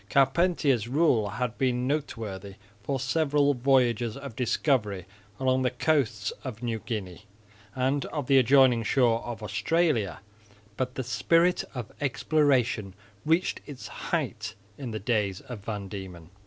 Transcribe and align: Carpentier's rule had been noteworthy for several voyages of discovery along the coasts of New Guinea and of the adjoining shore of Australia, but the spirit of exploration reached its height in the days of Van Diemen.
Carpentier's 0.09 0.87
rule 0.87 1.29
had 1.29 1.59
been 1.59 1.85
noteworthy 1.85 2.55
for 2.81 2.99
several 2.99 3.53
voyages 3.53 4.17
of 4.17 4.35
discovery 4.35 5.05
along 5.39 5.61
the 5.61 5.69
coasts 5.69 6.31
of 6.43 6.63
New 6.63 6.79
Guinea 6.79 7.25
and 7.75 8.05
of 8.05 8.25
the 8.25 8.39
adjoining 8.39 8.81
shore 8.81 9.21
of 9.23 9.43
Australia, 9.43 10.21
but 10.75 10.95
the 10.95 11.03
spirit 11.03 11.63
of 11.75 11.91
exploration 12.01 12.95
reached 13.27 13.61
its 13.67 13.87
height 14.09 14.55
in 14.75 14.89
the 14.89 14.97
days 14.97 15.39
of 15.41 15.59
Van 15.59 15.87
Diemen. 15.87 16.31